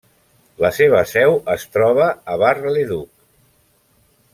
[0.65, 3.09] La seva seu es troba a Bar-le-Duc.